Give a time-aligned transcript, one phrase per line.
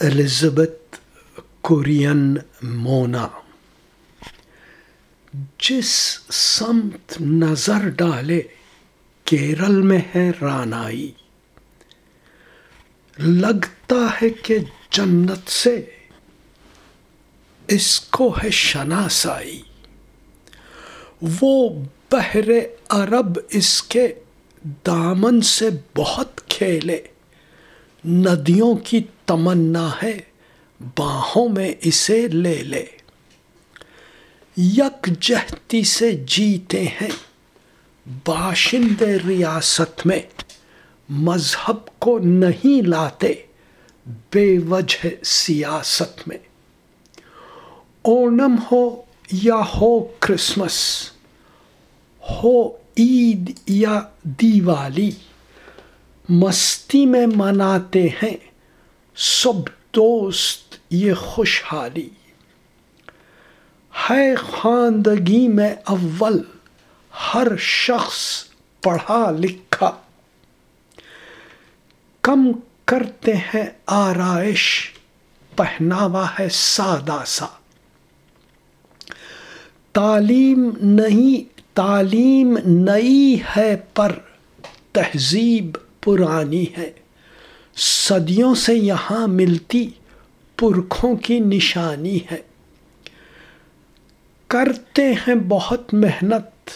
[0.00, 0.96] Elizabeth
[1.60, 3.28] Korean مونا
[5.60, 8.42] جس سمت نظر ڈالے
[9.24, 11.12] کیرل میں ہے رانائی۔
[13.18, 14.58] لگتا ہے کہ
[14.90, 15.84] جنت سے
[17.68, 19.62] اس کو ہے شناسائی۔
[21.40, 22.48] وہ بحر
[22.88, 24.14] عرب اس کے
[24.86, 27.02] دامن سے بہت کھیلے۔
[28.04, 30.18] ندیوں کی تمنا ہے،
[30.98, 32.84] باہوں میں اسے لے لے۔
[34.56, 37.10] یک جہتی سے جیتے ہیں
[38.26, 40.20] باشندے ریاست میں،
[41.08, 43.34] مذہب کو نہیں لاتے
[44.06, 46.38] بے وجہ سیاست میں۔
[48.02, 49.02] اونم ہو
[49.32, 51.10] یا ہو کرسمس،
[52.30, 55.10] ہو عید یا دیوالی،
[56.28, 58.36] مستی میں مناتے ہیں
[59.16, 62.08] سب دوست یہ خوشحالی۔
[64.10, 66.42] ہے خواندگی میں اول،
[67.34, 68.44] ہر شخص
[68.82, 69.90] پڑھا لکھا۔
[72.22, 72.52] کم
[72.84, 74.92] کرتے ہیں آرائش،
[75.56, 77.46] پہناوا ہے سادہ سا۔
[79.92, 84.12] تعلیم نہیں، تعلیم نئی ہے پر
[84.92, 86.92] تہذیب پرانی ہے۔
[87.76, 89.90] صدیوں سے یہاں ملتی
[90.56, 92.38] پرکھوں کی نشانی ہے۔
[94.46, 96.70] کرتے ہیں بہت محنت،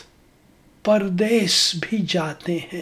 [0.84, 2.80] پردیس بھی جاتے ہیں۔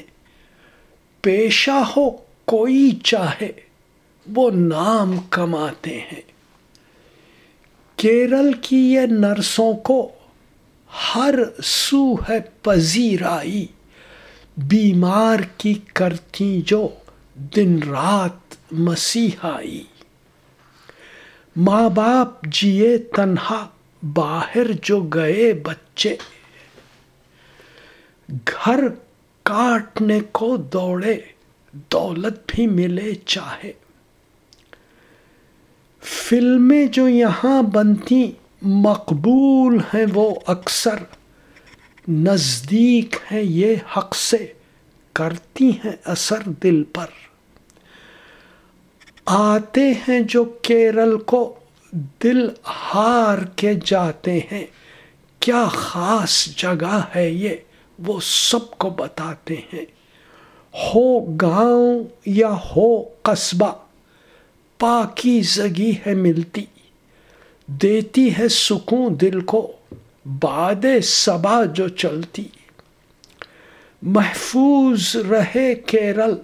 [1.20, 2.10] پیشہ ہو
[2.44, 3.52] کوئی چاہے،
[4.34, 6.20] وہ نام کماتے ہیں۔
[7.97, 10.12] کیرل کی یہ نرسوں کو
[11.14, 13.66] ہر سو ہے پذیرائی،
[14.56, 16.88] بیمار کی کرتی جو
[17.39, 19.84] دن رات مسیحائی
[21.56, 23.69] ماں باپ جیے تنہا،
[24.14, 26.16] باہر جو گئے بچے۔
[28.31, 28.81] گھر
[29.43, 31.21] کاٹنے کو دوڑے،
[31.72, 33.72] دولت بھی ملے چاہے۔
[36.00, 38.32] فلمیں جو یہاں بنتی
[38.62, 40.97] مقبول ہیں وہ اکثر۔
[42.09, 44.53] نزدیک ہیں یہ حق سے،
[45.12, 47.28] کرتی ہیں اثر دل پر۔
[49.31, 51.55] آتے ہیں جو کیرل کو
[51.93, 52.49] دل
[52.94, 54.66] ہار کے جاتے ہیں۔
[55.41, 57.56] کیا خاص جگہ ہے یہ؟
[57.99, 59.84] وہ سب کو بتاتے ہیں۔
[60.75, 63.72] ہو گاؤں یا ہو قصبہ
[64.78, 66.65] پاکی زگی ہے ملتی۔
[67.67, 69.72] دیتی ہے سکون دل کو،
[70.27, 72.44] باد صبا جو چلتی۔
[74.03, 76.34] محفوظ رہے کیرل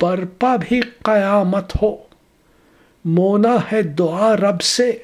[0.00, 1.96] برپا بھی قیامت ہو۔
[3.04, 4.98] مونا ہے دعا رب سے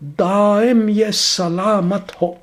[0.00, 2.34] دائم یہ سلامت ہو۔